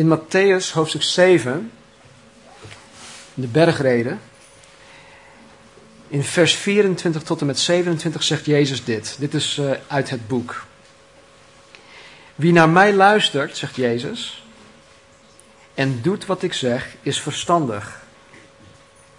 [0.00, 1.72] In Matthäus hoofdstuk 7,
[3.34, 4.20] in de bergreden,
[6.08, 9.16] in vers 24 tot en met 27 zegt Jezus dit.
[9.18, 10.64] Dit is uh, uit het boek.
[12.34, 14.44] Wie naar mij luistert, zegt Jezus,
[15.74, 18.02] en doet wat ik zeg, is verstandig.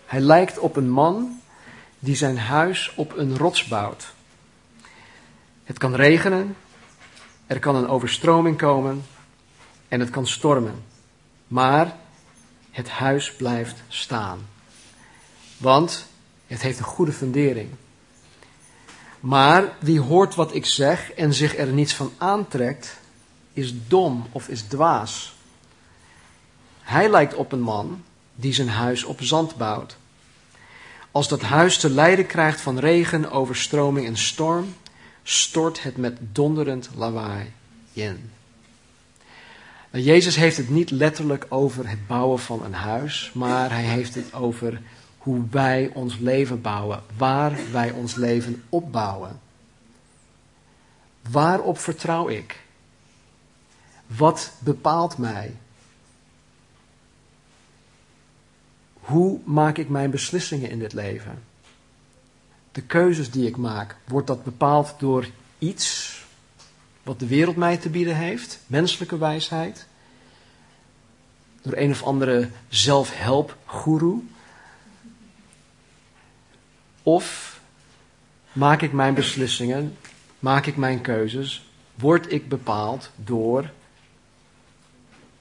[0.05, 1.41] Hij lijkt op een man
[1.99, 4.13] die zijn huis op een rots bouwt.
[5.63, 6.55] Het kan regenen,
[7.47, 9.03] er kan een overstroming komen
[9.91, 10.83] en het kan stormen.
[11.47, 11.95] Maar
[12.71, 14.47] het huis blijft staan.
[15.57, 16.05] Want
[16.47, 17.69] het heeft een goede fundering.
[19.19, 22.99] Maar wie hoort wat ik zeg en zich er niets van aantrekt,
[23.53, 25.33] is dom of is dwaas.
[26.81, 28.03] Hij lijkt op een man
[28.35, 29.97] die zijn huis op zand bouwt.
[31.11, 34.75] Als dat huis te lijden krijgt van regen, overstroming en storm,
[35.23, 37.53] stort het met donderend lawaai
[37.93, 38.31] in.
[39.91, 44.15] Nou, Jezus heeft het niet letterlijk over het bouwen van een huis, maar hij heeft
[44.15, 44.81] het over
[45.17, 49.39] hoe wij ons leven bouwen, waar wij ons leven opbouwen.
[51.29, 52.59] Waarop vertrouw ik?
[54.07, 55.55] Wat bepaalt mij?
[58.93, 61.43] Hoe maak ik mijn beslissingen in dit leven?
[62.71, 66.20] De keuzes die ik maak, wordt dat bepaald door iets
[67.03, 69.85] wat de wereld mij te bieden heeft, menselijke wijsheid,
[71.61, 74.21] door een of andere zelfhelpgoeroe?
[77.03, 77.59] Of
[78.51, 79.97] maak ik mijn beslissingen,
[80.39, 83.69] maak ik mijn keuzes, word ik bepaald door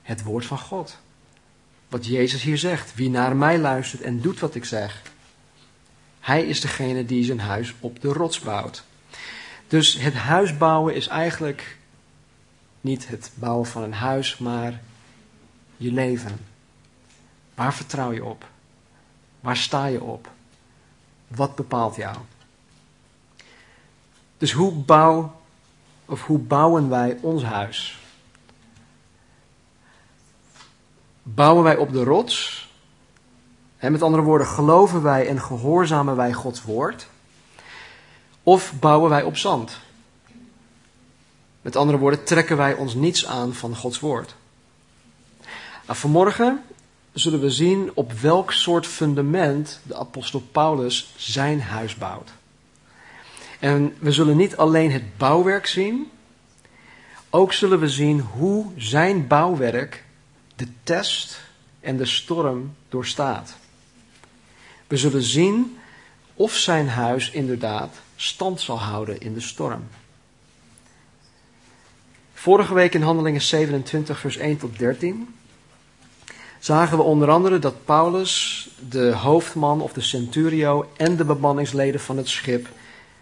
[0.03, 0.99] het woord van God?
[1.89, 5.03] Wat Jezus hier zegt, wie naar mij luistert en doet wat ik zeg,
[6.21, 8.85] hij is degene die zijn huis op de rots bouwt.
[9.71, 11.79] Dus het huis bouwen is eigenlijk
[12.81, 14.81] niet het bouwen van een huis, maar
[15.77, 16.47] je leven.
[17.55, 18.45] Waar vertrouw je op?
[19.41, 20.31] Waar sta je op?
[21.29, 22.17] Wat bepaalt jou?
[24.39, 25.41] Dus hoe, bouw,
[26.05, 27.99] of hoe bouwen wij ons huis?
[31.23, 32.69] Bouwen wij op de rots?
[33.77, 37.10] En met andere woorden, geloven wij en gehoorzamen wij Gods woord?
[38.43, 39.79] Of bouwen wij op zand?
[41.63, 44.35] Met andere woorden, trekken wij ons niets aan van Gods woord?
[45.87, 46.63] Nou, vanmorgen
[47.13, 52.31] zullen we zien op welk soort fundament de apostel Paulus zijn huis bouwt.
[53.59, 56.11] En we zullen niet alleen het bouwwerk zien,
[57.31, 60.05] ook zullen we zien hoe zijn bouwwerk
[60.57, 61.41] de test
[61.81, 63.57] en de storm doorstaat.
[64.87, 65.79] We zullen zien
[66.35, 69.89] of zijn huis inderdaad stand zal houden in de storm.
[72.35, 75.35] Vorige week in Handelingen 27, vers 1 tot 13
[76.59, 82.17] zagen we onder andere dat Paulus de hoofdman of de centurio en de bemanningsleden van
[82.17, 82.69] het schip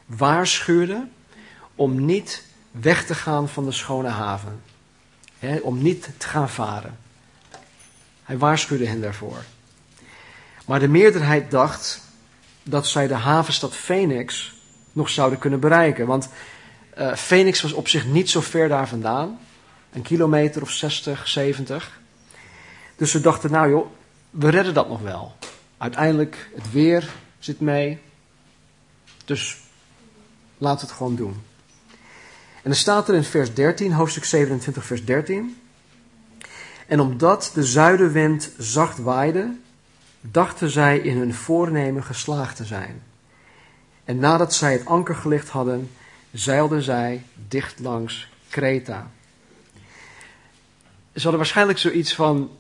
[0.07, 1.07] waarschuwde
[1.75, 4.63] om niet weg te gaan van de schone haven.
[5.63, 6.99] om niet te gaan varen.
[8.23, 9.45] Hij waarschuwde hen daarvoor.
[10.67, 12.01] Maar de meerderheid dacht
[12.63, 14.57] dat zij de havenstad Phoenix
[14.99, 16.07] nog zouden kunnen bereiken.
[16.07, 16.29] Want
[16.99, 19.39] uh, Phoenix was op zich niet zo ver daar vandaan.
[19.93, 22.01] Een kilometer of 60, 70.
[22.97, 23.87] Dus ze dachten, nou joh,
[24.31, 25.33] we redden dat nog wel.
[25.79, 27.99] Uiteindelijk, het weer zit mee.
[29.25, 29.57] Dus
[30.59, 31.43] we het gewoon doen.
[32.55, 35.61] En dan staat er in vers 13, hoofdstuk 27, vers 13.
[36.87, 39.57] En omdat de zuidenwind zacht waaide,
[40.21, 43.03] dachten zij in hun voornemen geslaagd te zijn.
[44.09, 45.91] En nadat zij het anker gelicht hadden,
[46.33, 49.11] zeilden zij dicht langs Kreta.
[51.13, 52.51] Ze hadden waarschijnlijk zoiets van: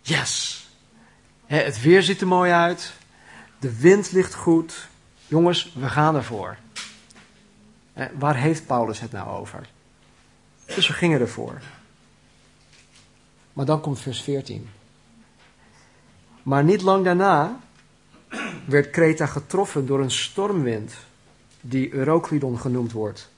[0.00, 0.62] Yes,
[1.46, 2.92] het weer ziet er mooi uit,
[3.58, 4.88] de wind ligt goed.
[5.26, 6.56] Jongens, we gaan ervoor.
[8.18, 9.68] Waar heeft Paulus het nou over?
[10.64, 11.60] Dus we gingen ervoor.
[13.52, 14.68] Maar dan komt vers 14.
[16.42, 17.60] Maar niet lang daarna
[18.64, 20.94] werd Kreta getroffen door een stormwind,
[21.60, 23.30] die Euroclydon genoemd wordt.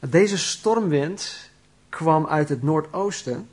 [0.00, 1.50] Deze stormwind
[1.88, 3.48] kwam uit het noordoosten.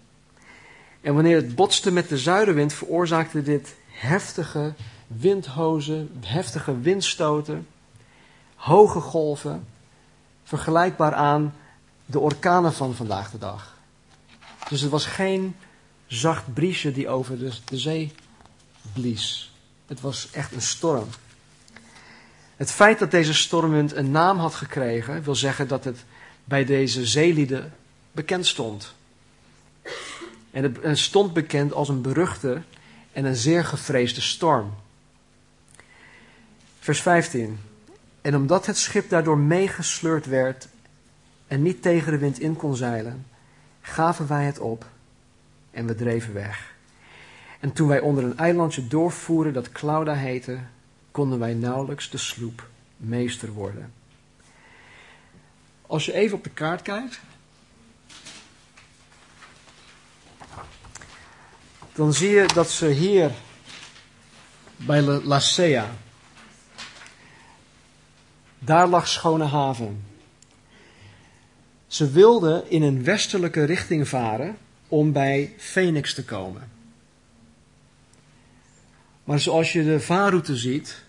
[1.01, 4.73] En wanneer het botste met de zuidenwind, veroorzaakte dit heftige
[5.07, 7.67] windhozen, heftige windstoten,
[8.55, 9.67] hoge golven,
[10.43, 11.53] vergelijkbaar aan
[12.05, 13.77] de orkanen van vandaag de dag.
[14.69, 15.55] Dus het was geen
[16.07, 18.13] zacht briesje die over de, de zee
[18.93, 19.50] blies.
[19.91, 21.07] Het was echt een storm.
[22.55, 26.03] Het feit dat deze stormwind een naam had gekregen, wil zeggen dat het
[26.43, 27.73] bij deze zeelieden
[28.11, 28.93] bekend stond.
[30.51, 32.61] En het stond bekend als een beruchte
[33.11, 34.73] en een zeer gevreesde storm.
[36.79, 37.59] Vers 15.
[38.21, 40.67] En omdat het schip daardoor meegesleurd werd
[41.47, 43.25] en niet tegen de wind in kon zeilen,
[43.81, 44.85] gaven wij het op
[45.71, 46.70] en we dreven weg.
[47.61, 50.59] En toen wij onder een eilandje doorvoeren dat Clauda heette,
[51.11, 52.67] konden wij nauwelijks de sloep
[52.97, 53.93] meester worden.
[55.87, 57.19] Als je even op de kaart kijkt,
[61.93, 63.31] dan zie je dat ze hier
[64.75, 65.89] bij Lacea,
[68.59, 70.05] daar lag Schone Haven.
[71.87, 76.70] Ze wilden in een westelijke richting varen om bij Phoenix te komen.
[79.23, 81.03] Maar zoals je de vaarroute ziet,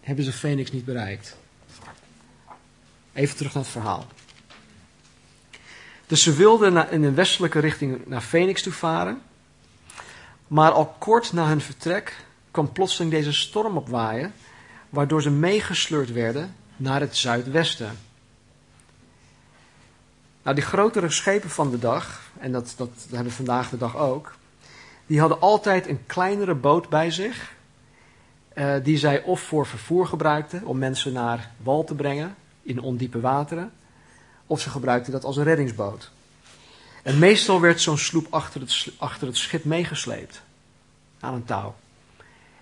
[0.00, 1.36] hebben ze Phoenix niet bereikt.
[3.12, 4.06] Even terug naar het verhaal.
[6.06, 9.22] Dus ze wilden in een westelijke richting naar Phoenix toe varen.
[10.46, 12.16] Maar al kort na hun vertrek
[12.50, 14.32] kwam plotseling deze storm opwaaien,
[14.90, 17.98] waardoor ze meegesleurd werden naar het zuidwesten.
[20.42, 23.96] Nou, die grotere schepen van de dag, en dat, dat hebben we vandaag de dag
[23.96, 24.36] ook,
[25.08, 27.54] die hadden altijd een kleinere boot bij zich,
[28.54, 33.20] uh, die zij of voor vervoer gebruikten om mensen naar wal te brengen in ondiepe
[33.20, 33.72] wateren,
[34.46, 36.10] of ze gebruikten dat als een reddingsboot.
[37.02, 40.42] En meestal werd zo'n sloep achter het, achter het schip meegesleept
[41.20, 41.74] aan een touw.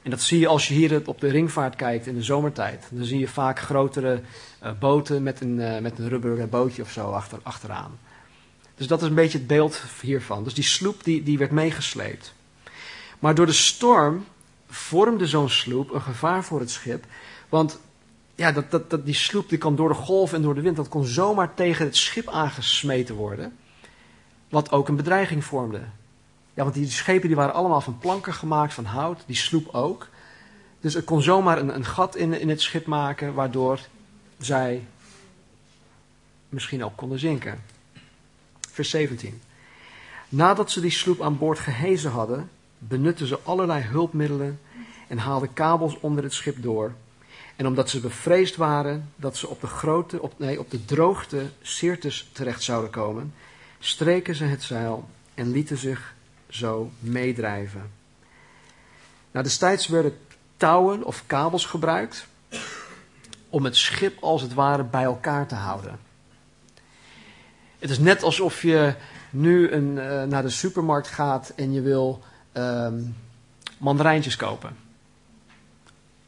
[0.02, 2.86] En dat zie je als je hier op de ringvaart kijkt in de zomertijd.
[2.90, 4.20] Dan zie je vaak grotere
[4.62, 7.98] uh, boten met een, uh, met een rubberen bootje of zo achter, achteraan.
[8.76, 10.44] Dus dat is een beetje het beeld hiervan.
[10.44, 12.34] Dus die sloep die, die werd meegesleept.
[13.18, 14.24] Maar door de storm
[14.68, 17.04] vormde zo'n sloep een gevaar voor het schip.
[17.48, 17.78] Want
[18.34, 20.76] ja, dat, dat, dat, die sloep die kan door de golf en door de wind,
[20.76, 23.56] dat kon zomaar tegen het schip aangesmeten worden.
[24.48, 25.80] Wat ook een bedreiging vormde.
[26.54, 30.08] Ja, want die schepen die waren allemaal van planken gemaakt, van hout, die sloep ook.
[30.80, 33.80] Dus het kon zomaar een, een gat in, in het schip maken, waardoor
[34.38, 34.86] zij
[36.48, 37.62] misschien ook konden zinken.
[38.76, 39.42] Vers 17.
[40.28, 44.60] Nadat ze die sloep aan boord gehezen hadden, benutten ze allerlei hulpmiddelen
[45.08, 46.92] en haalden kabels onder het schip door.
[47.56, 51.50] En omdat ze bevreesd waren dat ze op de, grote, op, nee, op de droogte
[51.62, 53.34] Sirtis terecht zouden komen,
[53.78, 56.14] streken ze het zeil en lieten zich
[56.48, 57.90] zo meedrijven.
[59.30, 60.18] Nou, destijds werden
[60.56, 62.26] touwen of kabels gebruikt
[63.48, 66.05] om het schip als het ware bij elkaar te houden.
[67.86, 68.94] Het is net alsof je
[69.30, 72.22] nu een, uh, naar de supermarkt gaat en je wil
[72.52, 73.16] um,
[73.78, 74.76] mandarijntjes kopen.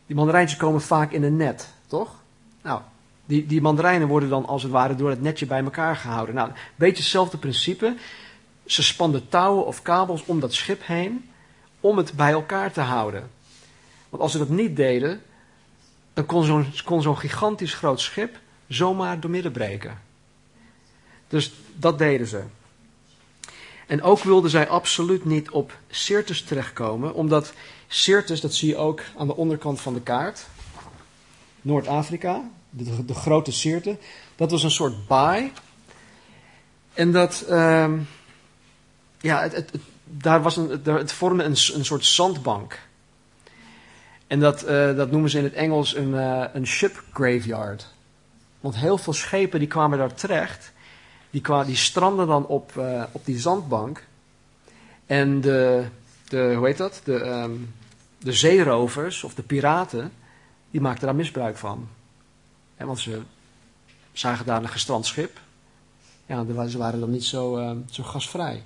[0.06, 2.14] Die mandarijntjes komen vaak in een net, toch?
[2.62, 2.80] Nou,
[3.24, 6.34] die, die mandarijnen worden dan als het ware door het netje bij elkaar gehouden.
[6.34, 7.96] Nou, een beetje hetzelfde principe.
[8.66, 11.30] Ze spanden touwen of kabels om dat schip heen
[11.80, 13.30] om het bij elkaar te houden.
[14.08, 15.22] Want als ze dat niet deden,
[16.12, 18.38] dan kon zo'n kon zo'n gigantisch groot schip
[18.68, 20.06] zomaar doormidden breken.
[21.28, 22.42] Dus dat deden ze.
[23.86, 27.52] En ook wilden zij absoluut niet op Sirtis terechtkomen, omdat
[27.86, 30.46] Sirtis, dat zie je ook aan de onderkant van de kaart,
[31.60, 33.98] Noord-Afrika, de, grote Sirte,
[34.36, 35.52] dat was een soort baai.
[36.94, 38.08] En dat, um,
[39.20, 39.70] ja, het,
[40.04, 42.78] daar was een, het vormde een, een soort zandbank.
[44.26, 47.86] En dat, uh, dat noemen ze in het Engels een, uh, een ship graveyard.
[48.60, 50.72] Want heel veel schepen die kwamen daar terecht
[51.30, 54.06] die, kwa, die stranden dan op, uh, op die zandbank.
[55.06, 55.84] En de,
[56.28, 57.00] de hoe heet dat?
[57.04, 57.74] De, um,
[58.18, 60.12] de zeerovers of de piraten,
[60.70, 61.88] die maakten daar misbruik van.
[62.76, 63.20] He, want ze
[64.12, 65.40] zagen daar een gestrand schip.
[66.26, 68.64] Ja, ze waren dan niet zo, uh, zo gasvrij.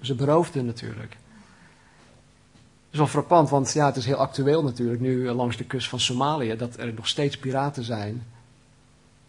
[0.00, 1.10] Ze beroofden natuurlijk.
[1.10, 5.64] Dat is wel frappant, want ja, het is heel actueel natuurlijk nu uh, langs de
[5.64, 8.26] kust van Somalië dat er nog steeds piraten zijn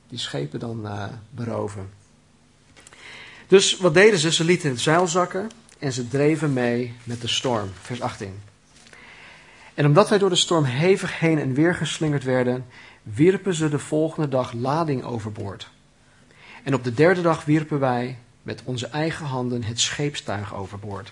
[0.08, 1.90] die schepen dan uh, beroven.
[3.52, 4.32] Dus wat deden ze?
[4.32, 7.72] Ze lieten het zeil zakken en ze dreven mee met de storm.
[7.82, 8.40] Vers 18.
[9.74, 12.66] En omdat wij door de storm hevig heen en weer geslingerd werden,
[13.04, 15.70] wierpen ze de volgende dag lading overboord.
[16.64, 21.12] En op de derde dag wierpen wij met onze eigen handen het scheepstuig overboord.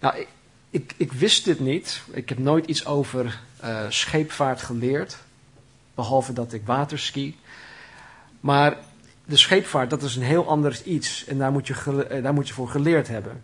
[0.00, 0.26] Nou,
[0.70, 2.02] ik, ik, wist dit niet.
[2.10, 5.16] Ik heb nooit iets over uh, scheepvaart geleerd,
[5.94, 7.38] behalve dat ik waterski.
[8.40, 8.76] Maar
[9.26, 11.24] de scheepvaart, dat is een heel ander iets.
[11.24, 13.42] En daar moet je, eh, daar moet je voor geleerd hebben.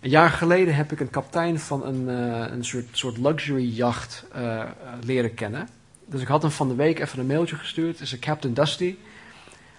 [0.00, 4.24] Een jaar geleden heb ik een kapitein van een, uh, een soort, soort luxury jacht
[4.36, 4.64] uh,
[5.00, 5.68] leren kennen.
[6.06, 8.00] Dus ik had hem van de week even een mailtje gestuurd.
[8.00, 8.96] is een Captain Dusty.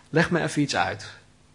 [0.10, 1.10] Leg me even iets uit.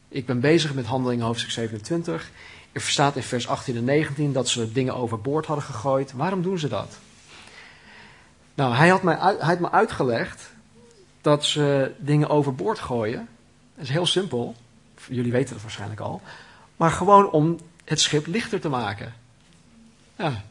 [0.09, 2.31] Ik ben bezig met handelingen hoofdstuk 27.
[2.73, 6.13] Er staat in vers 18 en 19 dat ze dingen overboord hadden gegooid.
[6.13, 6.99] Waarom doen ze dat?
[8.55, 10.51] Nou, hij had, mij, hij had me uitgelegd
[11.21, 13.29] dat ze dingen overboord gooien.
[13.75, 14.55] Dat is heel simpel.
[15.09, 16.23] Jullie weten het waarschijnlijk al.
[16.77, 19.15] Maar gewoon om het schip lichter te maken.
[20.17, 20.43] Ja,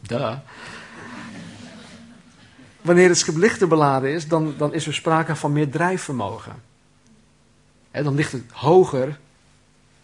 [0.00, 0.36] duh.
[2.80, 6.62] Wanneer het schip lichter beladen is, dan, dan is er sprake van meer drijfvermogen.
[7.90, 9.18] En dan ligt het hoger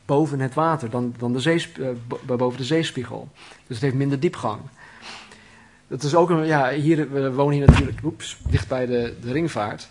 [0.04, 1.88] boven het water dan, dan de uh,
[2.36, 3.28] boven de zeespiegel.
[3.66, 4.60] Dus het heeft minder diepgang.
[5.88, 9.32] Dat is ook een, ja, hier, we wonen hier natuurlijk, oeps, dicht bij de, de
[9.32, 9.88] ringvaart.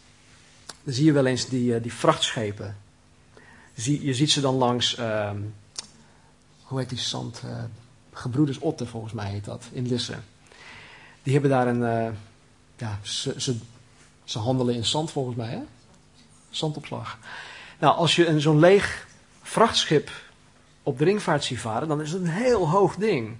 [0.85, 2.77] Dan zie je wel eens die, uh, die vrachtschepen.
[3.73, 5.31] Zie, je ziet ze dan langs, uh,
[6.63, 7.41] hoe heet die zand?
[7.45, 7.63] Uh,
[8.13, 10.15] Gebroeders Otte, volgens mij heet dat, in Lisse.
[11.23, 12.15] Die hebben daar een,
[12.77, 13.59] ja, ze,
[14.23, 15.61] ze, handelen in zand volgens mij, hè?
[16.49, 17.19] Zandopslag.
[17.79, 19.07] Nou, als je zo'n leeg
[19.41, 20.11] vrachtschip
[20.83, 23.37] op de ringvaart ziet varen, dan is het een heel hoog ding.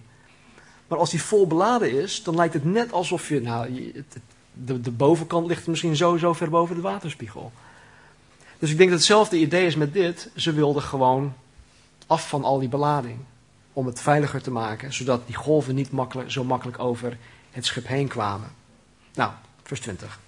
[0.88, 3.94] Maar als die vol beladen is, dan lijkt het net alsof je, nou,
[4.64, 7.52] de, de bovenkant ligt misschien zo, zo ver boven de waterspiegel.
[8.60, 10.30] Dus ik denk dat hetzelfde idee is met dit.
[10.36, 11.34] Ze wilden gewoon
[12.08, 13.18] af van al die belading.
[13.74, 17.18] Om het veiliger te maken, zodat die golven niet makkelijk, zo makkelijk over
[17.52, 18.50] het schip heen kwamen.
[19.14, 19.32] Nou,
[19.64, 20.20] vers 20.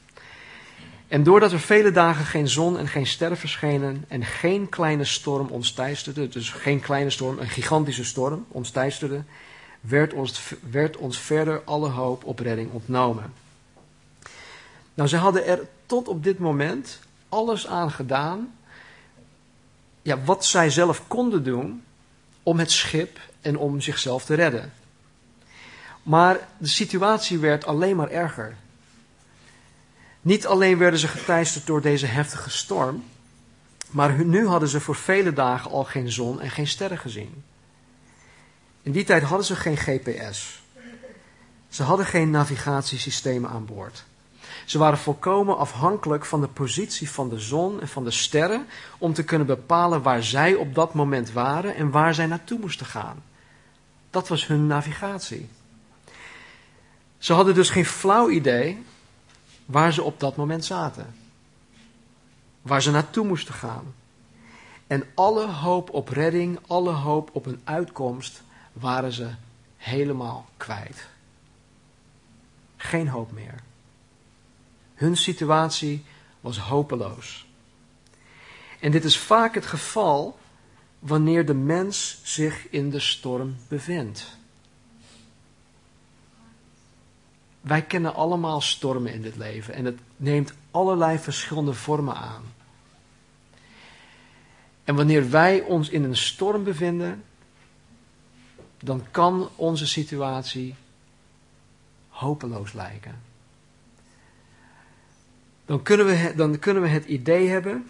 [1.08, 5.48] En doordat er vele dagen geen zon en geen sterren verschenen en geen kleine storm
[5.48, 9.24] ons teisterde, dus geen kleine storm, een gigantische storm ons teisterde,
[9.80, 13.34] werd ons, werd ons verder alle hoop op redding ontnomen.
[14.98, 17.00] Nou, ze hadden er tot op dit moment
[17.30, 18.56] alles aan gedaan,
[20.01, 21.84] ja, wat zij zelf konden doen
[22.44, 24.74] om het schip en om zichzelf te redden.
[26.04, 28.56] Maar de situatie werd alleen maar erger.
[30.22, 33.04] Niet alleen werden ze geteisterd door deze heftige storm,
[33.89, 37.44] maar nu hadden ze voor vele dagen al geen zon en geen sterren gezien.
[38.82, 40.63] In die tijd hadden ze geen GPS.
[41.70, 44.06] Ze hadden geen navigatiesystemen aan boord.
[44.68, 49.14] Ze waren volkomen afhankelijk van de positie van de zon en van de sterren om
[49.14, 53.24] te kunnen bepalen waar zij op dat moment waren en waar zij naartoe moesten gaan.
[54.10, 55.50] Dat was hun navigatie.
[57.18, 58.84] Ze hadden dus geen flauw idee
[59.66, 61.16] waar ze op dat moment zaten.
[62.62, 63.94] Waar ze naartoe moesten gaan.
[64.88, 68.44] En alle hoop op redding, alle hoop op een uitkomst
[68.74, 69.30] waren ze
[69.78, 71.08] helemaal kwijt.
[72.78, 73.66] Geen hoop meer.
[74.98, 76.06] Hun situatie
[76.42, 77.46] was hopeloos.
[78.80, 80.38] En dit is vaak het geval
[81.00, 84.38] wanneer de mens zich in de storm bevindt.
[87.62, 92.44] Wij kennen allemaal stormen in dit leven en het neemt allerlei verschillende vormen aan.
[94.84, 97.24] En wanneer wij ons in een storm bevinden,
[98.77, 100.75] dan kan onze situatie
[102.10, 103.27] hopeloos lijken.
[105.68, 107.88] Dan kunnen we, dan kunnen we het idee hebben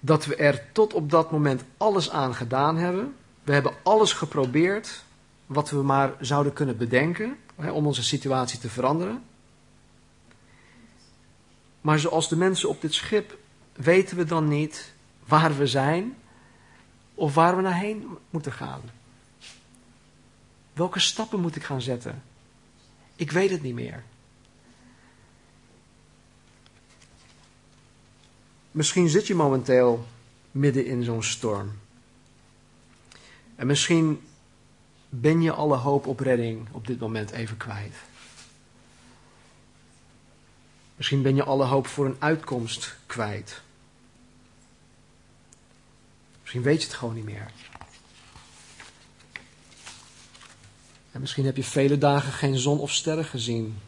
[0.00, 3.14] dat we er tot op dat moment alles aan gedaan hebben.
[3.42, 5.04] We hebben alles geprobeerd
[5.46, 9.22] wat we maar zouden kunnen bedenken hè, om onze situatie te veranderen.
[11.80, 13.38] Maar zoals de mensen op dit schip
[13.72, 14.94] weten we dan niet
[15.26, 16.16] waar we zijn
[17.14, 18.80] of waar we naar heen moeten gaan.
[20.72, 22.22] Welke stappen moet ik gaan zetten?
[23.16, 24.02] Ik weet het niet meer.
[28.74, 30.06] Misschien zit je momenteel
[30.50, 31.72] midden in zo'n storm.
[33.56, 34.26] En misschien
[35.08, 37.94] ben je alle hoop op redding op dit moment even kwijt.
[40.96, 43.60] Misschien ben je alle hoop voor een uitkomst kwijt.
[46.40, 47.50] Misschien weet je het gewoon niet meer.
[51.10, 53.78] En misschien heb je vele dagen geen zon of sterren gezien,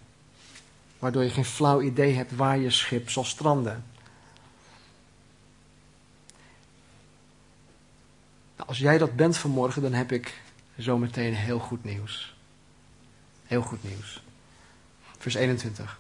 [0.99, 3.95] waardoor je geen flauw idee hebt waar je schip zal stranden.
[8.57, 10.41] Nou, als jij dat bent vanmorgen, dan heb ik
[10.77, 12.37] zometeen heel goed nieuws.
[13.47, 14.23] Heel goed nieuws.
[15.19, 15.99] Vers 21.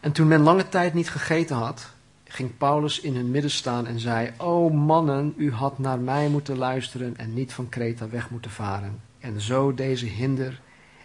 [0.00, 1.88] En toen men lange tijd niet gegeten had,
[2.24, 6.56] ging Paulus in hun midden staan en zei: O mannen, u had naar mij moeten
[6.56, 9.00] luisteren en niet van Kreta weg moeten varen.
[9.18, 10.60] En zo deze hinder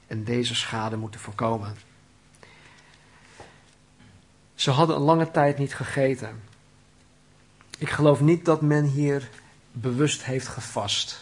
[0.07, 1.75] en deze schade moeten voorkomen.
[4.55, 6.41] Ze hadden een lange tijd niet gegeten.
[7.77, 9.29] Ik geloof niet dat men hier
[9.73, 11.21] bewust heeft gevast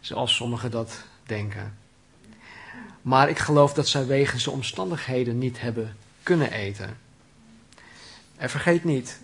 [0.00, 1.78] zoals sommigen dat denken.
[3.02, 6.98] Maar ik geloof dat zij wegens de omstandigheden niet hebben kunnen eten.
[8.36, 9.20] En vergeet niet,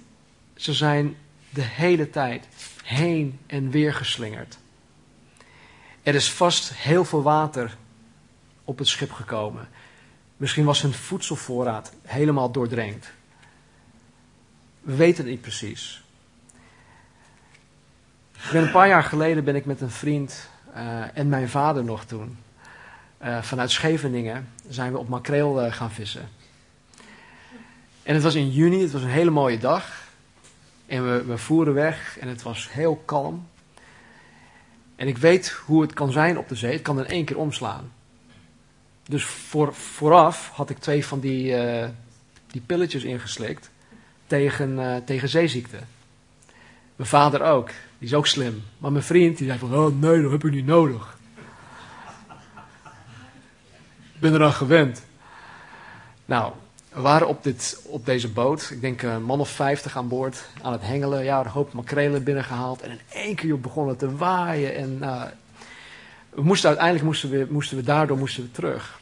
[0.54, 1.16] ze zijn
[1.50, 2.46] de hele tijd
[2.82, 4.58] heen en weer geslingerd.
[6.02, 7.76] Er is vast heel veel water
[8.64, 9.68] op het schip gekomen.
[10.36, 13.12] Misschien was hun voedselvoorraad helemaal doordrenkt.
[14.80, 16.04] We weten het niet precies.
[18.52, 22.38] Een paar jaar geleden ben ik met een vriend uh, en mijn vader nog toen.
[23.24, 26.28] Uh, vanuit Scheveningen zijn we op makreel uh, gaan vissen.
[28.02, 30.04] En het was in juni, het was een hele mooie dag.
[30.86, 33.48] En we, we voeren weg en het was heel kalm.
[34.96, 36.72] En ik weet hoe het kan zijn op de zee.
[36.72, 37.92] Het kan in één keer omslaan.
[39.08, 41.56] Dus voor, vooraf had ik twee van die,
[42.46, 43.70] die pilletjes ingeslikt
[44.26, 45.78] tegen, tegen zeeziekte.
[46.96, 47.70] Mijn vader ook.
[47.98, 48.62] Die is ook slim.
[48.78, 51.18] Maar mijn vriend die zei van, oh nee, dat heb ik niet nodig.
[54.14, 55.02] Ik ben eraan gewend.
[56.24, 56.52] Nou,
[56.88, 60.48] we waren op, dit, op deze boot, ik denk een man of vijftig aan boord,
[60.62, 61.24] aan het hengelen.
[61.24, 62.82] Ja, een hoop makrelen binnengehaald.
[62.82, 64.74] En in één keer begon het te waaien.
[64.74, 65.22] En uh,
[66.30, 69.00] we moesten, uiteindelijk moesten we, moesten we daardoor moesten we terug.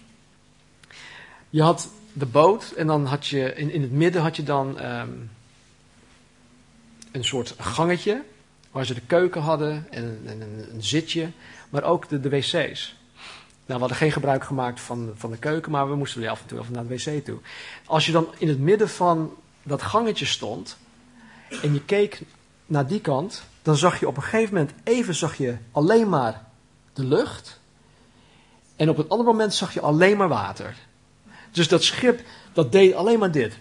[1.51, 4.85] Je had de boot en dan had je in, in het midden had je dan
[4.85, 5.31] um,
[7.13, 8.23] een soort gangetje
[8.75, 10.41] waar ze de keuken hadden en, en
[10.73, 11.31] een, zitje,
[11.71, 12.97] maar ook de, de wc's.
[13.67, 16.41] Nou, we hadden geen gebruik gemaakt van, van de keuken, maar we moesten weer af
[16.41, 17.39] en toe even naar de wc toe.
[17.87, 20.77] Als je dan in het midden van dat gangetje stond
[21.63, 22.23] en je keek
[22.67, 26.45] naar die kant, dan zag je op een gegeven moment even zag je alleen maar
[26.93, 27.61] de lucht.
[28.77, 30.77] En op een ander moment zag je alleen maar water.
[31.51, 32.21] Dus dat schip,
[32.53, 33.59] dat deed alleen maar dit.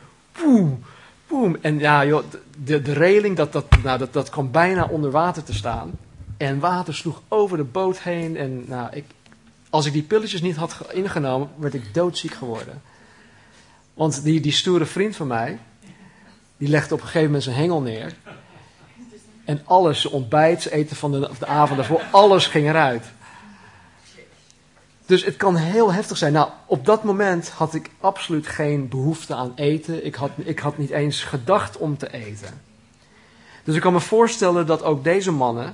[1.62, 2.24] En ja, joh,
[2.64, 5.92] de, de reling, dat, dat, nou, dat, dat kwam bijna onder water te staan.
[6.38, 8.38] En water sloeg over de boot heen.
[8.38, 9.06] En nou, ik,
[9.70, 12.82] als ik die pilletjes niet had ingenomen, werd ik doodziek geworden.
[13.94, 15.60] Want die, die stoere vriend van mij,
[16.58, 18.14] die legde op een gegeven moment zijn hengel neer.
[19.46, 23.12] En alles, ontbijt, zijn eten van de, de avond daarvoor, alles ging eruit.
[25.06, 26.34] Dus het kan heel heftig zijn.
[26.34, 30.06] Nou, op dat moment had ik absoluut geen behoefte aan eten.
[30.06, 32.62] Ik had, ik had niet eens gedacht om te eten.
[33.64, 35.74] Dus ik kan me voorstellen dat ook deze mannen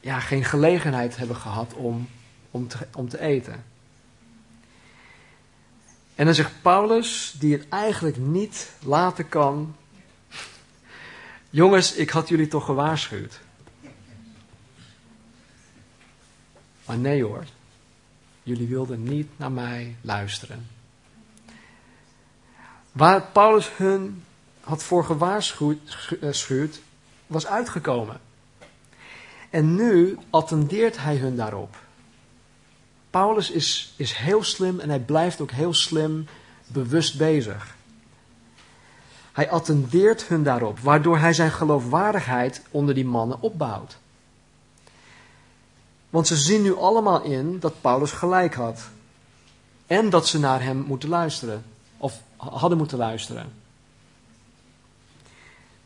[0.00, 2.08] ja, geen gelegenheid hebben gehad om,
[2.50, 3.64] om, te, om te eten.
[6.14, 9.76] En dan zegt Paulus, die het eigenlijk niet laten kan.
[11.50, 13.40] Jongens, ik had jullie toch gewaarschuwd.
[16.88, 17.44] Maar nee hoor,
[18.42, 20.66] jullie wilden niet naar mij luisteren.
[22.92, 24.22] Waar Paulus hun
[24.60, 26.80] had voor gewaarschuwd,
[27.26, 28.20] was uitgekomen.
[29.50, 31.76] En nu attendeert hij hun daarop.
[33.10, 36.26] Paulus is, is heel slim en hij blijft ook heel slim
[36.66, 37.76] bewust bezig.
[39.32, 43.98] Hij attendeert hun daarop, waardoor hij zijn geloofwaardigheid onder die mannen opbouwt.
[46.10, 48.80] Want ze zien nu allemaal in dat Paulus gelijk had.
[49.86, 51.64] En dat ze naar hem moeten luisteren.
[51.96, 53.52] Of hadden moeten luisteren.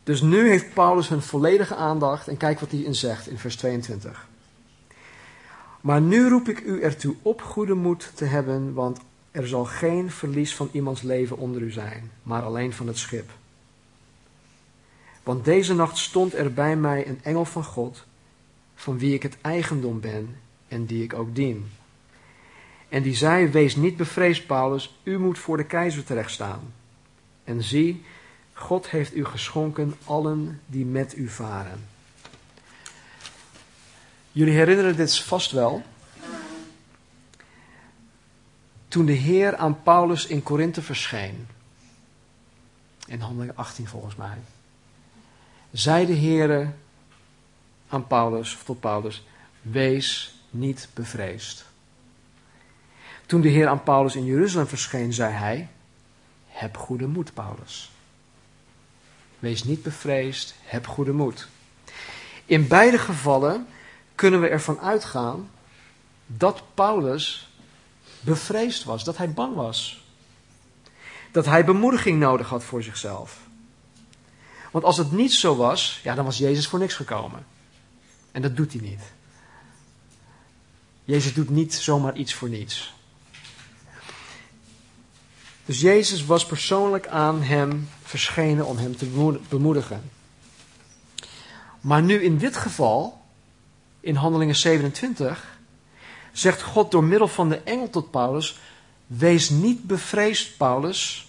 [0.03, 3.55] Dus nu heeft Paulus hun volledige aandacht en kijk wat hij in zegt in vers
[3.55, 4.27] 22.
[5.81, 8.99] Maar nu roep ik u ertoe op goede moed te hebben, want
[9.31, 13.29] er zal geen verlies van iemands leven onder u zijn, maar alleen van het schip.
[15.23, 18.05] Want deze nacht stond er bij mij een engel van God,
[18.83, 20.35] van wie ik het eigendom ben
[20.67, 21.71] en die ik ook dien.
[22.89, 26.73] En die zei, wees niet bevreesd, Paulus, u moet voor de keizer terechtstaan.
[27.43, 28.03] En zie,
[28.53, 31.85] God heeft u geschonken allen die met u varen.
[34.31, 35.83] Jullie herinneren dit vast wel.
[38.87, 41.47] Toen de Heer aan Paulus in Korinthe verscheen,
[43.07, 44.37] in handelingen 18 volgens mij,
[45.71, 46.73] zei de Heer
[47.93, 49.23] aan Paulus, of tot Paulus,
[49.61, 51.65] wees niet bevreesd.
[53.25, 55.69] Toen de Heer aan Paulus in Jeruzalem verscheen, zei hij,
[56.47, 57.91] heb goede moed, Paulus.
[59.39, 61.47] Wees niet bevreesd, heb goede moed.
[62.45, 63.67] In beide gevallen
[64.15, 65.49] kunnen we ervan uitgaan
[66.25, 67.49] dat Paulus
[68.19, 70.03] bevreesd was, dat hij bang was.
[71.31, 73.39] Dat hij bemoediging nodig had voor zichzelf.
[74.71, 77.45] Want als het niet zo was, ja, dan was Jezus voor niks gekomen.
[78.33, 79.01] En dat doet hij niet.
[81.03, 82.93] Jezus doet niet zomaar iets voor niets.
[85.65, 90.09] Dus Jezus was persoonlijk aan hem verschenen om hem te bemoedigen.
[91.81, 93.21] Maar nu in dit geval,
[93.99, 95.59] in Handelingen 27,
[96.31, 98.59] zegt God door middel van de engel tot Paulus:
[99.07, 101.27] Wees niet bevreesd, Paulus,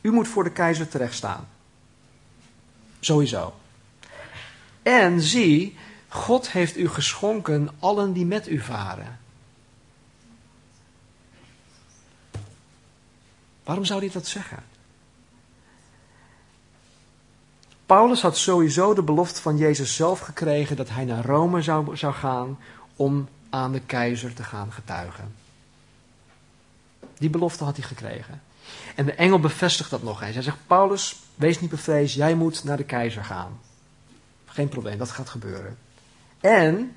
[0.00, 1.48] U moet voor de keizer terechtstaan.
[3.00, 3.54] Sowieso.
[4.82, 5.76] En zie,
[6.12, 9.18] God heeft u geschonken allen die met u varen.
[13.64, 14.64] Waarom zou hij dat zeggen?
[17.86, 22.14] Paulus had sowieso de belofte van Jezus zelf gekregen dat hij naar Rome zou, zou
[22.14, 22.58] gaan
[22.96, 25.34] om aan de keizer te gaan getuigen.
[27.18, 28.42] Die belofte had hij gekregen.
[28.94, 30.34] En de engel bevestigt dat nog eens.
[30.34, 33.60] Hij zegt: Paulus, wees niet bevreesd, jij moet naar de keizer gaan.
[34.46, 35.81] Geen probleem, dat gaat gebeuren.
[36.42, 36.96] En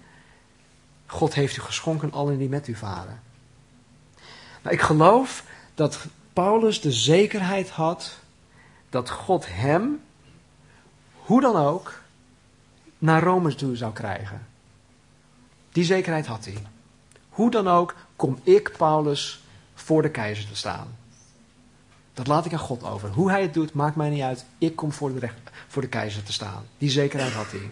[1.06, 3.22] God heeft u geschonken allen die met u varen.
[4.70, 5.44] Ik geloof
[5.76, 8.20] dat Paulus de zekerheid had
[8.90, 10.02] dat God hem,
[11.14, 12.02] hoe dan ook,
[12.98, 14.48] naar Rome toe zou krijgen.
[15.72, 16.64] Die zekerheid had hij.
[17.30, 20.88] Hoe dan ook kom ik, Paulus, voor de keizer te staan.
[22.14, 23.10] Dat laat ik aan God over.
[23.10, 24.46] Hoe hij het doet, maakt mij niet uit.
[24.58, 25.36] Ik kom voor de, recht,
[25.68, 26.66] voor de keizer te staan.
[26.78, 27.72] Die zekerheid had hij.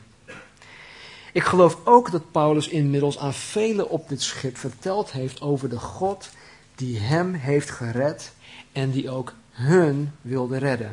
[1.34, 5.80] Ik geloof ook dat Paulus inmiddels aan velen op dit schip verteld heeft over de
[5.80, 6.30] God
[6.76, 8.34] die hem heeft gered
[8.72, 10.92] en die ook hun wilde redden.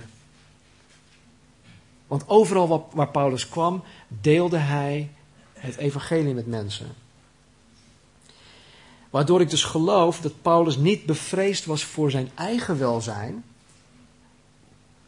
[2.07, 5.11] Want overal waar Paulus kwam, deelde hij
[5.53, 6.94] het evangelie met mensen.
[9.11, 13.44] Waardoor ik dus geloof dat Paulus niet bevreesd was voor zijn eigen welzijn,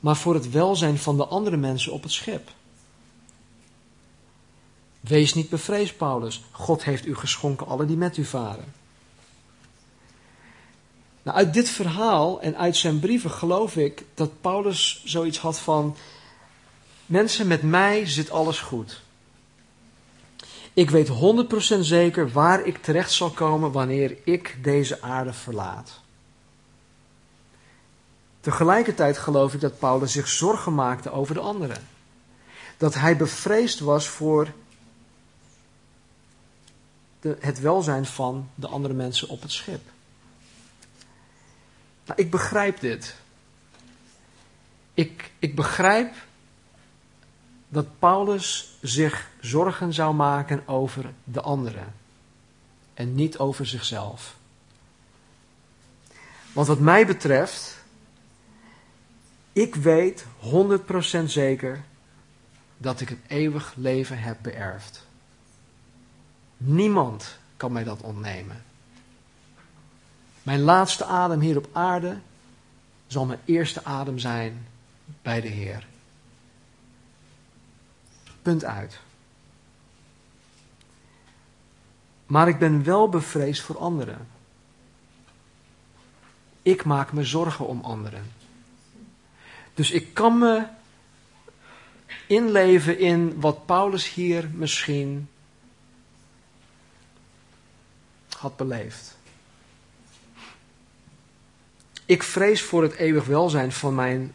[0.00, 2.50] maar voor het welzijn van de andere mensen op het schip.
[5.02, 6.44] Wees niet bevreesd, Paulus.
[6.50, 8.72] God heeft u geschonken allen die met u varen.
[11.22, 15.96] Nou, uit dit verhaal en uit zijn brieven geloof ik dat Paulus zoiets had van:
[17.06, 19.00] Mensen, met mij zit alles goed.
[20.72, 26.00] Ik weet 100% zeker waar ik terecht zal komen wanneer ik deze aarde verlaat.
[28.40, 31.86] Tegelijkertijd geloof ik dat Paulus zich zorgen maakte over de anderen.
[32.76, 34.48] Dat hij bevreesd was voor
[37.40, 39.90] het welzijn van de andere mensen op het schip.
[42.06, 43.14] Nou, ik begrijp dit.
[44.94, 46.14] Ik, ik begrijp
[47.68, 51.94] dat Paulus zich zorgen zou maken over de anderen
[52.94, 54.36] en niet over zichzelf.
[56.52, 57.84] Want wat mij betreft,
[59.52, 60.24] ik weet
[61.20, 61.82] 100% zeker
[62.76, 65.06] dat ik het eeuwig leven heb beërfd.
[66.64, 68.64] Niemand kan mij dat ontnemen.
[70.42, 72.18] Mijn laatste adem hier op aarde
[73.06, 74.66] zal mijn eerste adem zijn
[75.22, 75.86] bij de Heer.
[78.42, 79.00] Punt uit.
[82.26, 84.28] Maar ik ben wel bevreesd voor anderen.
[86.62, 88.32] Ik maak me zorgen om anderen.
[89.74, 90.64] Dus ik kan me
[92.26, 95.28] inleven in wat Paulus hier misschien
[98.42, 99.16] had beleefd.
[102.06, 104.34] Ik vrees voor het eeuwig welzijn van mijn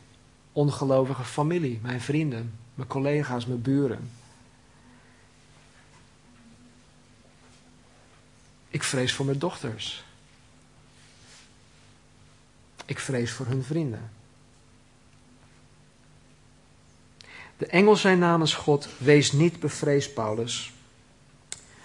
[0.52, 4.12] ongelovige familie, mijn vrienden, mijn collega's, mijn buren.
[8.67, 10.06] Ik vrees voor mijn dochters.
[12.86, 14.12] Ik vrees voor hun vrienden.
[17.58, 20.74] De engel zei namens God: Wees niet bevreesd, Paulus.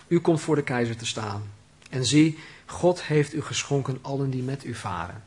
[0.09, 1.61] U komt voor de keizer te staan.
[1.93, 5.25] En zie, God heeft u geschonken allen die met u varen.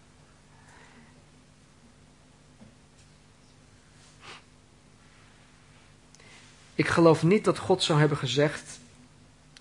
[6.75, 8.79] Ik geloof niet dat God zou hebben gezegd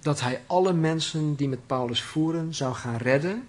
[0.01, 3.49] dat hij alle mensen die met Paulus voeren zou gaan redden,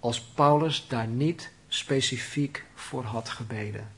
[0.00, 3.92] als Paulus daar niet specifiek voor had gebeden.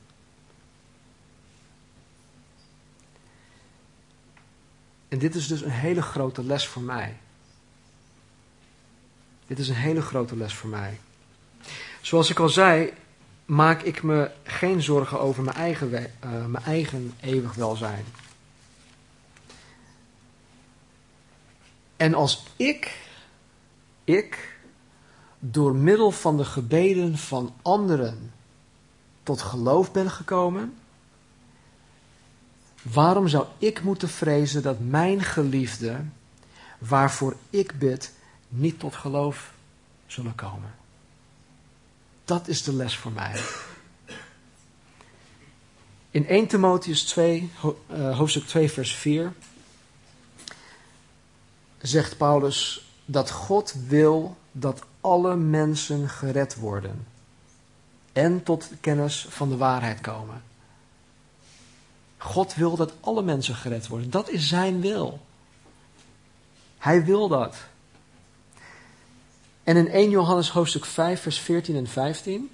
[5.07, 7.17] En dit is dus een hele grote les voor mij.
[9.47, 10.99] Dit is een hele grote les voor mij.
[12.01, 12.93] Zoals ik al zei,
[13.45, 18.05] maak ik me geen zorgen over mijn eigen, uh, mijn eigen eeuwig welzijn.
[21.97, 22.97] En als ik,
[24.03, 24.57] ik,
[25.39, 28.31] door middel van de gebeden van anderen
[29.23, 30.73] tot geloof ben gekomen,
[32.81, 35.99] waarom zou ik moeten vrezen dat mijn geliefde,
[36.77, 38.13] waarvoor ik bid,
[38.47, 39.53] niet tot geloof
[40.05, 40.75] zullen komen?
[42.25, 43.41] Dat is de les voor mij.
[46.11, 47.51] In 1 Timotheus 2,
[47.87, 49.33] eh, hoofdstuk 2, vers 4
[51.77, 57.07] zegt Paulus dat God wil dat alle mensen gered worden
[58.13, 60.43] en tot kennis van de waarheid komen.
[62.17, 64.09] God wil dat alle mensen gered worden.
[64.09, 65.19] Dat is zijn wil.
[66.77, 67.55] Hij wil dat.
[69.67, 72.49] En in 1 Johannes hoofdstuk 5, vers 14 en 15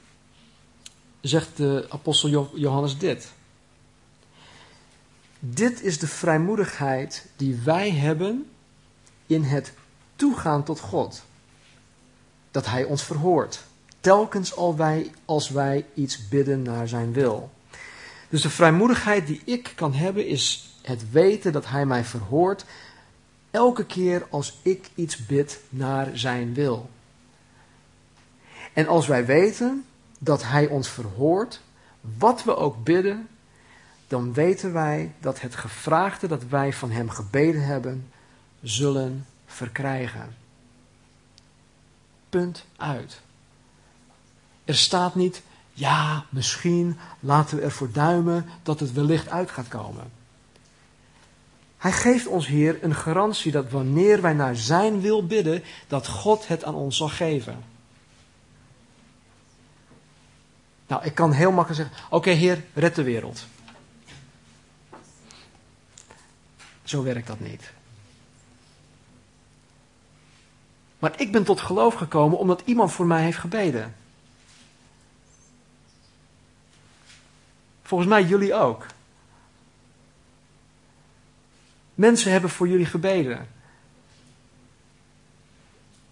[1.21, 3.31] zegt de apostel Johannes dit.
[5.39, 8.49] Dit is de vrijmoedigheid die wij hebben
[9.25, 9.73] in het
[10.15, 11.23] toegaan tot God.
[12.51, 13.63] Dat Hij ons verhoort.
[13.99, 17.51] Telkens al wij, als wij iets bidden naar Zijn wil.
[18.29, 22.65] Dus de vrijmoedigheid die ik kan hebben is het weten dat Hij mij verhoort.
[23.51, 26.89] Elke keer als ik iets bid naar Zijn wil.
[28.73, 29.85] En als wij weten
[30.19, 31.61] dat Hij ons verhoort,
[32.01, 33.27] wat we ook bidden,
[34.07, 38.11] dan weten wij dat het gevraagde dat wij van Hem gebeden hebben,
[38.61, 40.35] zullen verkrijgen.
[42.29, 43.21] Punt uit.
[44.65, 45.41] Er staat niet,
[45.73, 50.11] ja, misschien laten we ervoor duimen dat het wellicht uit gaat komen.
[51.77, 56.47] Hij geeft ons hier een garantie dat wanneer wij naar Zijn wil bidden, dat God
[56.47, 57.72] het aan ons zal geven.
[60.87, 63.45] Nou, ik kan heel makkelijk zeggen: Oké, Heer, red de wereld.
[66.83, 67.71] Zo werkt dat niet.
[70.99, 73.95] Maar ik ben tot geloof gekomen omdat iemand voor mij heeft gebeden.
[77.81, 78.85] Volgens mij jullie ook.
[81.95, 83.47] Mensen hebben voor jullie gebeden.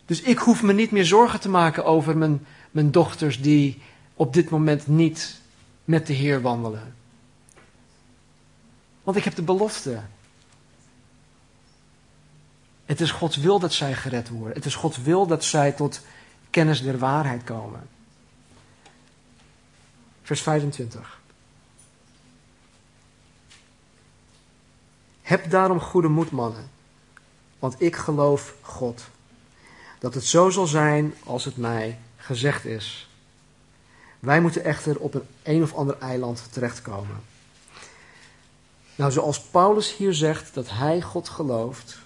[0.06, 3.82] Dus ik hoef me niet meer zorgen te maken over mijn, mijn dochters die
[4.22, 5.42] op dit moment niet
[5.86, 6.96] met de Heer wandelen.
[9.04, 10.02] Want ik heb de belofte.
[12.86, 14.56] Het is Gods wil dat zij gered worden.
[14.56, 16.02] Het is Gods wil dat zij tot
[16.50, 17.90] kennis der waarheid komen.
[20.22, 21.20] Vers 25.
[25.22, 26.70] Heb daarom goede moed, mannen,
[27.60, 29.04] want ik geloof God,
[30.00, 33.10] dat het zo zal zijn als het mij gezegd is.
[34.22, 37.24] Wij moeten echter op een een of ander eiland terechtkomen.
[38.96, 41.98] Nou, zoals Paulus hier zegt dat hij God gelooft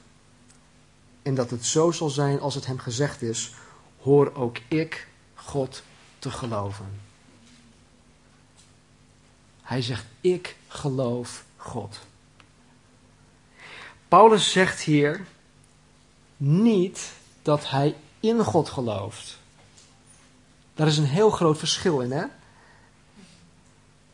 [1.22, 3.54] en dat het zo zal zijn als het hem gezegd is,
[4.02, 5.84] hoor ook ik God
[6.20, 7.00] te geloven.
[9.62, 12.00] Hij zegt, ik geloof God.
[14.08, 15.26] Paulus zegt hier
[16.38, 19.38] niet dat hij in God gelooft.
[20.76, 22.26] Daar is een heel groot verschil in, hè?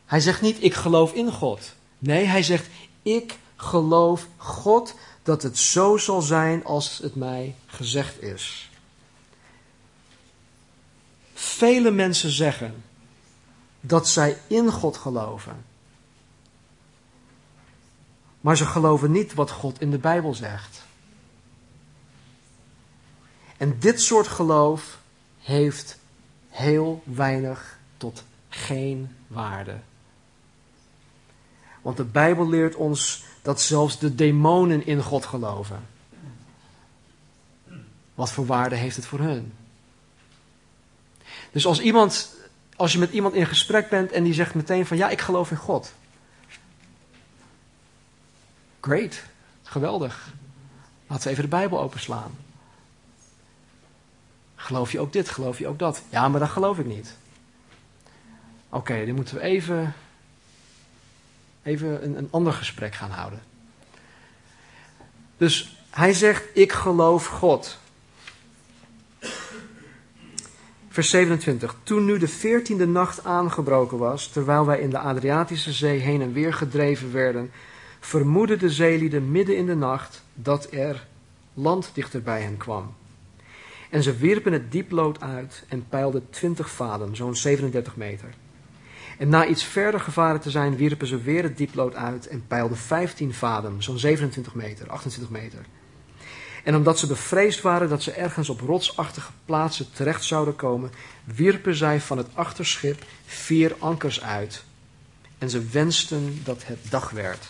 [0.06, 1.74] Hij zegt niet, ik geloof in God.
[1.98, 2.68] Nee, hij zegt,
[3.02, 8.70] ik geloof God dat het zo zal zijn als het mij gezegd is.
[11.34, 12.84] Vele mensen zeggen
[13.80, 15.64] dat zij in God geloven.
[18.40, 20.82] Maar ze geloven niet wat God in de Bijbel zegt.
[23.56, 24.98] En dit soort geloof
[25.38, 25.98] heeft
[26.52, 29.76] heel weinig tot geen waarde.
[31.82, 35.86] Want de Bijbel leert ons dat zelfs de demonen in God geloven.
[38.14, 39.52] Wat voor waarde heeft het voor hun?
[41.50, 42.34] Dus als iemand,
[42.76, 45.50] als je met iemand in gesprek bent en die zegt meteen van ja, ik geloof
[45.50, 45.92] in God.
[48.80, 49.22] Great,
[49.62, 50.32] geweldig.
[51.06, 52.34] Laten we even de Bijbel openslaan.
[54.62, 55.28] Geloof je ook dit?
[55.28, 56.02] Geloof je ook dat?
[56.08, 57.16] Ja, maar dat geloof ik niet.
[58.68, 59.94] Oké, dan moeten we even,
[61.62, 63.42] even een, een ander gesprek gaan houden.
[65.36, 67.78] Dus hij zegt, ik geloof God.
[70.88, 71.76] Vers 27.
[71.82, 76.32] Toen nu de veertiende nacht aangebroken was, terwijl wij in de Adriatische Zee heen en
[76.32, 77.50] weer gedreven werden,
[78.00, 81.06] vermoedden de zeelieden midden in de nacht dat er
[81.54, 82.94] land dichter bij hen kwam.
[83.92, 88.28] En ze wierpen het dieplood uit en peilden twintig vaden, zo'n 37 meter.
[89.18, 92.76] En na iets verder gevaren te zijn, wierpen ze weer het dieplood uit en peilden
[92.76, 95.64] 15 vaden, zo'n 27 meter, 28 meter.
[96.64, 100.90] En omdat ze bevreesd waren dat ze ergens op rotsachtige plaatsen terecht zouden komen,
[101.24, 104.64] wierpen zij van het achterschip vier ankers uit.
[105.38, 107.46] En ze wensten dat het dag werd.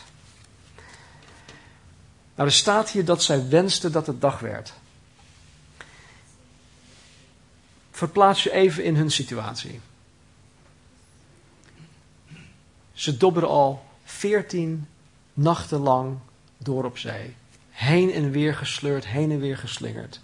[2.34, 4.80] Nou, er staat hier dat zij wensten dat het dag werd.
[8.02, 9.80] Verplaats je even in hun situatie.
[12.92, 14.88] Ze dobberen al veertien
[15.32, 16.18] nachten lang
[16.58, 17.34] door op zee.
[17.70, 20.20] Heen en weer gesleurd, heen en weer geslingerd.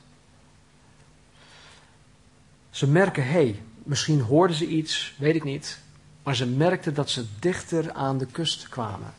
[2.71, 5.79] Ze merken, hé, hey, misschien hoorden ze iets, weet ik niet.
[6.23, 9.14] Maar ze merkten dat ze dichter aan de kust kwamen.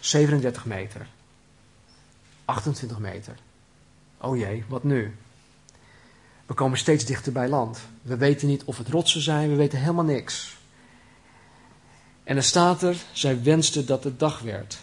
[0.00, 1.06] 37 meter.
[2.44, 3.36] 28 meter.
[4.20, 5.16] Oh jee, wat nu?
[6.46, 7.78] We komen steeds dichter bij land.
[8.02, 10.56] We weten niet of het rotsen zijn, we weten helemaal niks.
[12.24, 14.78] En er staat er, zij wensten dat het dag werd.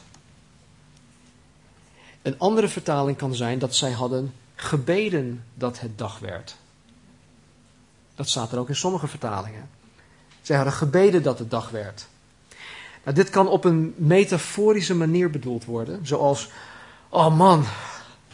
[2.22, 6.56] Een andere vertaling kan zijn dat zij hadden gebeden dat het dag werd.
[8.16, 9.70] Dat staat er ook in sommige vertalingen.
[10.42, 12.08] Zij hadden gebeden dat het dag werd.
[13.04, 16.50] Nou, dit kan op een metaforische manier bedoeld worden, zoals:
[17.10, 17.66] Oh man,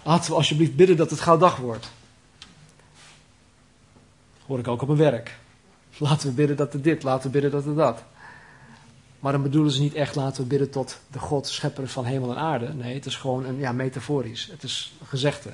[0.09, 1.91] laten we alsjeblieft bidden dat het gauw dag wordt.
[4.45, 5.37] hoor ik ook op mijn werk.
[5.97, 8.03] Laten we bidden dat het dit, laten we bidden dat het dat.
[9.19, 12.29] Maar dan bedoelen ze niet echt laten we bidden tot de God, schepper van hemel
[12.29, 12.73] en aarde.
[12.73, 14.47] Nee, het is gewoon een ja, metaforisch.
[14.51, 15.49] Het is een gezegde.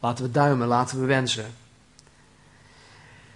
[0.00, 1.46] Laten we duimen, laten we wensen.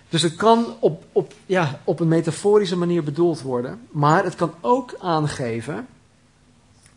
[0.09, 3.87] Dus het kan op, op, ja, op een metaforische manier bedoeld worden.
[3.91, 5.87] Maar het kan ook aangeven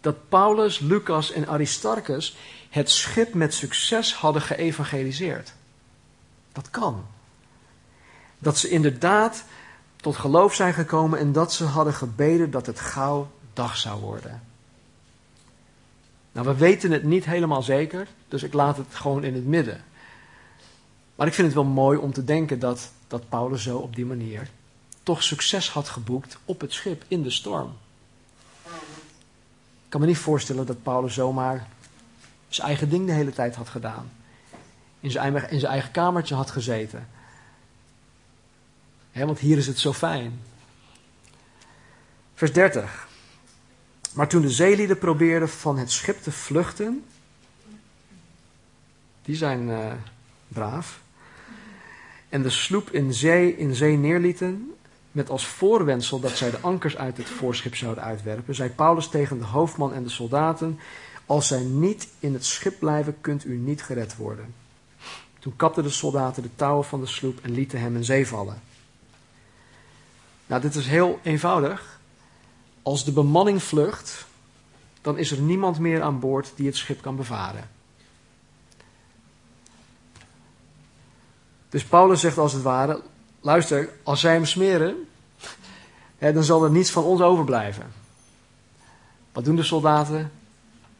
[0.02, 2.36] dat Paulus, Lucas en Aristarchus
[2.72, 5.54] het schip met succes hadden geëvangeliseerd.
[6.52, 7.06] Dat kan.
[8.40, 9.44] Dat ze inderdaad
[9.96, 14.42] tot geloof zijn gekomen en dat ze hadden gebeden dat het gauw dag zou worden.
[16.32, 19.84] Nou, we weten het niet helemaal zeker, dus ik laat het gewoon in het midden.
[21.16, 24.06] Maar ik vind het wel mooi om te denken dat, dat Paulus zo op die
[24.06, 24.50] manier
[25.04, 27.74] toch succes had geboekt op het schip in de storm.
[29.84, 31.68] Ik kan me niet voorstellen dat Paulus zomaar
[32.56, 34.12] zijn eigen ding de hele tijd had gedaan.
[35.00, 37.08] In zijn, in zijn eigen kamertje had gezeten
[39.14, 40.42] want hier is het zo fijn.
[42.34, 43.08] Vers 30.
[44.14, 47.06] Maar toen de zeelieden probeerden van het schip te vluchten,
[49.22, 49.92] die zijn uh,
[50.48, 51.02] braaf,
[52.30, 54.74] en de sloep in zee, in zee neerlieten,
[55.12, 59.38] met als voorwendsel dat zij de ankers uit het voorschip zouden uitwerpen, zei Paulus tegen
[59.38, 60.80] de hoofdman en de soldaten:
[61.32, 64.54] Als zij niet in het schip blijven, kunt u niet gered worden.
[65.40, 68.62] Toen kapten de soldaten de touwen van de sloep en lieten hem in zee vallen.
[70.46, 72.00] Nou, dit is heel eenvoudig.
[72.82, 74.26] Als de bemanning vlucht,
[75.02, 77.70] dan is er niemand meer aan boord die het schip kan bevaren.
[81.70, 83.02] Dus Paulus zegt als het ware:
[83.42, 85.08] luister, als zij hem smeren,
[86.18, 87.92] dan zal er niets van ons overblijven.
[89.32, 90.41] Wat doen de soldaten?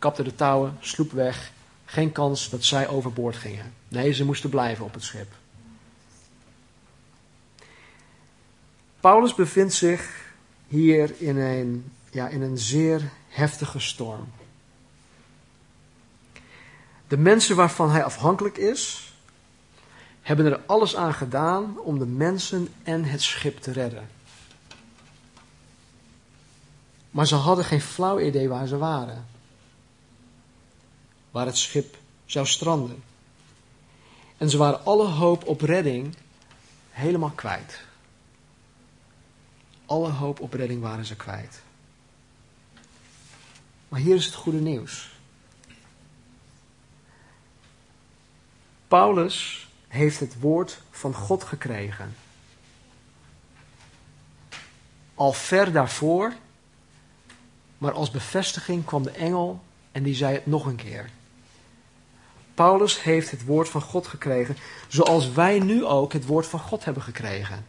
[0.02, 1.52] Kapten de touwen, sloep weg.
[1.86, 3.74] Geen kans dat zij overboord gingen.
[3.88, 5.28] Nee, ze moesten blijven op het schip.
[9.00, 10.34] Paulus bevindt zich
[10.68, 14.32] hier in een, ja, in een zeer heftige storm.
[17.08, 19.14] De mensen waarvan hij afhankelijk is,
[20.22, 24.10] hebben er alles aan gedaan om de mensen en het schip te redden.
[27.12, 29.31] Maar ze hadden geen flauw idee waar ze waren.
[31.32, 33.04] Waar het schip zou stranden.
[34.38, 36.16] En ze waren alle hoop op redding
[36.90, 37.82] helemaal kwijt.
[39.86, 41.62] Alle hoop op redding waren ze kwijt.
[43.90, 45.10] Maar hier is het goede nieuws.
[48.88, 52.16] Paulus heeft het woord van God gekregen.
[55.16, 56.34] Al ver daarvoor,
[57.78, 61.10] maar als bevestiging kwam de engel en die zei het nog een keer.
[62.62, 66.86] Paulus heeft het woord van God gekregen, zoals wij nu ook het woord van God
[66.86, 67.66] hebben gekregen.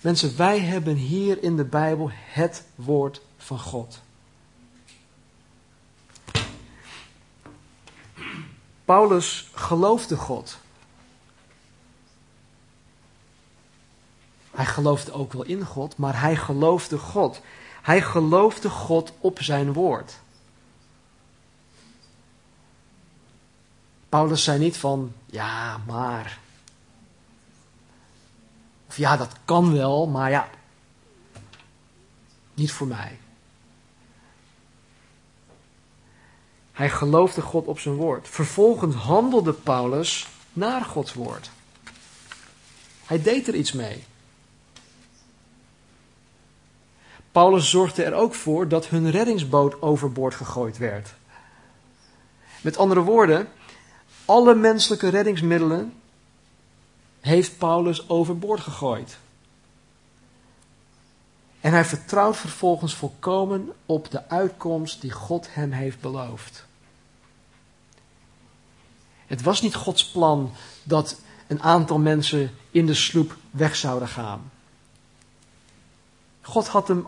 [0.00, 4.00] Mensen, wij hebben hier in de Bijbel het woord van God.
[8.84, 10.58] Paulus geloofde God.
[14.50, 17.40] Hij geloofde ook wel in God, maar hij geloofde God.
[17.82, 20.22] Hij geloofde God op zijn woord.
[24.14, 26.38] Paulus zei niet van, ja, maar
[28.94, 30.48] ja, dat kan wel, maar ja,
[32.54, 33.18] niet voor mij.
[36.72, 38.28] Hij geloofde God op zijn woord.
[38.28, 41.50] Vervolgens handelde Paulus naar Gods woord.
[43.04, 44.04] Hij deed er iets mee.
[47.32, 51.14] Paulus zorgde er ook voor dat hun reddingsboot overboord gegooid werd.
[52.60, 53.48] Met andere woorden,
[54.24, 55.92] alle menselijke reddingsmiddelen
[57.20, 59.16] heeft Paulus overboord gegooid.
[61.60, 66.64] En hij vertrouwt vervolgens volkomen op de uitkomst die God hem heeft beloofd.
[69.26, 70.52] Het was niet Gods plan
[70.82, 74.52] dat een aantal mensen in de sloep weg zouden gaan.
[76.40, 77.06] God had hem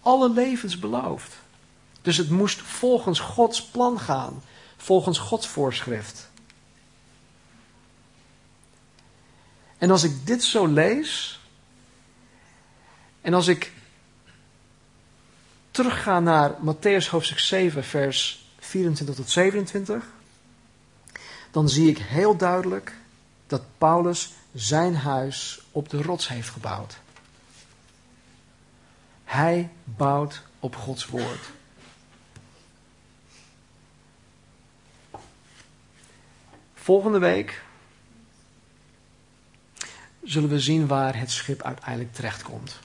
[0.00, 1.34] alle levens beloofd.
[2.02, 4.42] Dus het moest volgens Gods plan gaan,
[4.76, 6.29] volgens Gods voorschrift.
[9.80, 11.40] En als ik dit zo lees,
[13.20, 13.72] en als ik
[15.70, 20.04] terugga naar Matthäus hoofdstuk 7, vers 24 tot 27,
[21.50, 22.94] dan zie ik heel duidelijk
[23.46, 26.98] dat Paulus zijn huis op de rots heeft gebouwd.
[29.24, 31.50] Hij bouwt op Gods woord.
[36.74, 37.62] Volgende week
[40.22, 42.78] zullen we zien waar het schip uiteindelijk terechtkomt.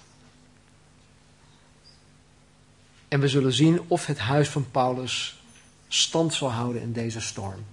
[3.07, 5.43] En we zullen zien of het huis van Paulus
[5.87, 7.65] stand zal houden in deze storm.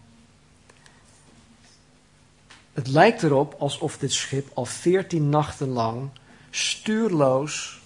[2.72, 6.10] Het lijkt erop alsof dit schip al veertien nachten lang
[6.50, 7.80] stuurloos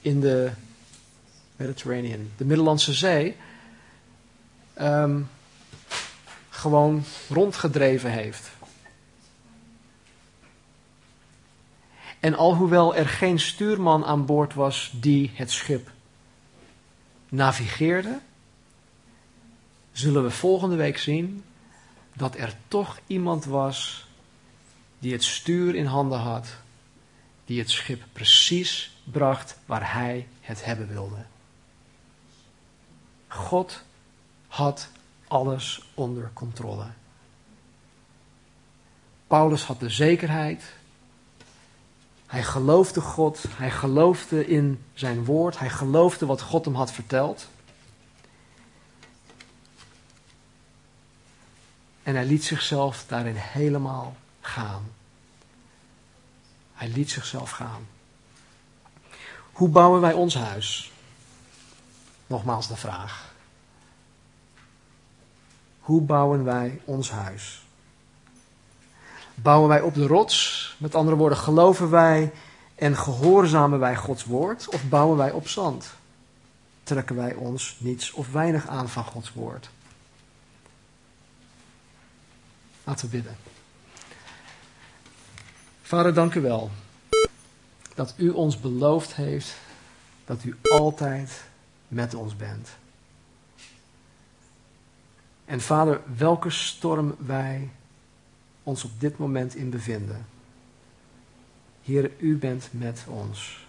[0.00, 0.50] in de
[1.56, 3.36] Mediterranean, de Middellandse Zee,
[4.80, 5.28] um,
[6.48, 8.50] gewoon rondgedreven heeft.
[12.20, 15.90] En alhoewel er geen stuurman aan boord was die het schip
[17.28, 18.20] navigeerde,
[19.92, 21.44] zullen we volgende week zien
[22.12, 24.08] dat er toch iemand was
[24.98, 26.56] die het stuur in handen had,
[27.44, 31.24] die het schip precies bracht waar hij het hebben wilde.
[33.28, 33.82] God
[34.48, 34.88] had
[35.28, 36.86] alles onder controle.
[39.26, 40.78] Paulus had de zekerheid.
[42.30, 47.48] Hij geloofde God, hij geloofde in zijn woord, hij geloofde wat God hem had verteld.
[52.02, 54.92] En hij liet zichzelf daarin helemaal gaan.
[56.74, 57.86] Hij liet zichzelf gaan.
[59.52, 60.92] Hoe bouwen wij ons huis?
[62.26, 63.34] Nogmaals de vraag.
[65.80, 67.64] Hoe bouwen wij ons huis?
[69.42, 70.74] Bouwen wij op de rots?
[70.78, 72.32] Met andere woorden, geloven wij
[72.74, 74.68] en gehoorzamen wij Gods woord?
[74.68, 75.92] Of bouwen wij op zand?
[76.82, 79.70] Trekken wij ons niets of weinig aan van Gods woord?
[82.84, 83.36] Laten we bidden.
[85.82, 86.70] Vader, dank u wel
[87.94, 89.54] dat u ons beloofd heeft
[90.24, 91.44] dat u altijd
[91.88, 92.68] met ons bent.
[95.44, 97.70] En vader, welke storm wij
[98.62, 100.26] ons op dit moment in bevinden.
[101.82, 103.68] Heer, u bent met ons.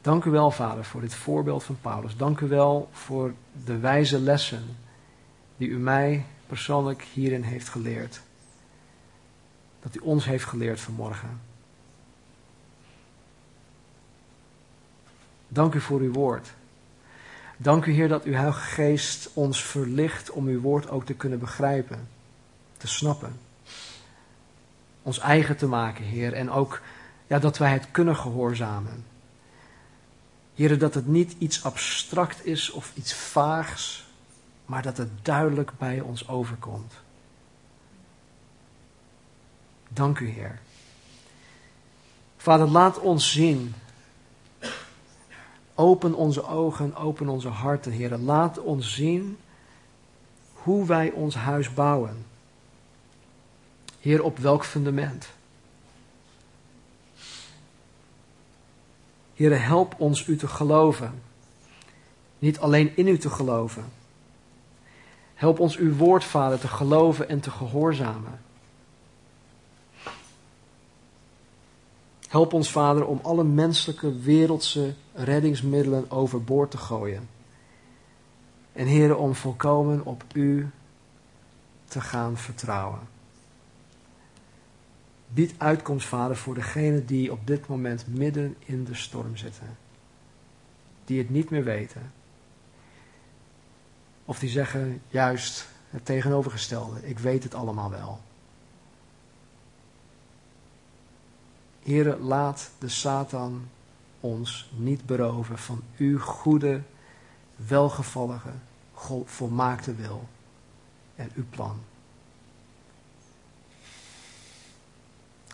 [0.00, 2.16] Dank u wel, vader, voor dit voorbeeld van Paulus.
[2.16, 4.64] Dank u wel voor de wijze lessen
[5.56, 8.20] die u mij persoonlijk hierin heeft geleerd.
[9.82, 11.40] Dat u ons heeft geleerd vanmorgen.
[15.48, 16.52] Dank u voor uw woord.
[17.56, 21.38] Dank u, Heer, dat uw Heilige Geest ons verlicht om uw woord ook te kunnen
[21.38, 22.08] begrijpen,
[22.80, 23.40] te snappen.
[25.02, 26.80] Ons eigen te maken, Heer, en ook
[27.26, 29.04] ja, dat wij het kunnen gehoorzamen.
[30.54, 34.06] Heer, dat het niet iets abstract is of iets vaags,
[34.66, 36.94] maar dat het duidelijk bij ons overkomt.
[39.88, 40.58] Dank u, Heer.
[42.36, 43.74] Vader, laat ons zien
[45.80, 48.18] Open onze ogen, open onze harten, Heer.
[48.18, 49.38] Laat ons zien
[50.52, 52.26] hoe wij ons huis bouwen.
[54.00, 55.28] Heer, op welk fundament?
[59.34, 61.22] Heer, help ons u te geloven.
[62.38, 63.84] Niet alleen in u te geloven.
[65.34, 68.40] Help ons uw woord, Vader, te geloven en te gehoorzamen.
[72.28, 77.28] Help ons, Vader, om alle menselijke, wereldse reddingsmiddelen overboord te gooien.
[78.72, 80.70] En Heer, om volkomen op U
[81.84, 83.19] te gaan vertrouwen.
[85.32, 89.76] Bied uitkomst, Vader, voor degenen die op dit moment midden in de storm zitten.
[91.04, 92.12] Die het niet meer weten.
[94.24, 97.08] Of die zeggen juist het tegenovergestelde.
[97.08, 98.20] Ik weet het allemaal wel.
[101.82, 103.68] Heere, laat de Satan
[104.20, 106.82] ons niet beroven van uw goede,
[107.56, 108.52] welgevallige,
[109.24, 110.28] volmaakte wil
[111.14, 111.80] en uw plan.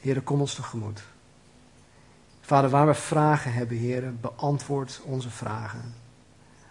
[0.07, 1.03] Heere, kom ons tegemoet.
[2.41, 5.95] Vader, waar we vragen hebben, Heere, beantwoord onze vragen.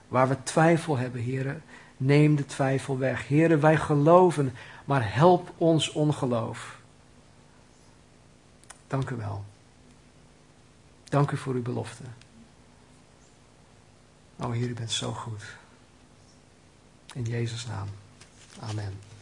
[0.07, 1.57] Waar we twijfel hebben, Heere,
[1.97, 3.27] Neem de twijfel weg.
[3.27, 4.53] Heren, wij geloven,
[4.86, 6.79] maar help ons ongeloof.
[8.88, 9.45] Dank u wel.
[11.03, 12.03] Dank u voor uw belofte.
[14.39, 15.43] O Heer, u bent zo goed.
[17.13, 17.88] In Jezus' naam.
[18.59, 19.14] Amen.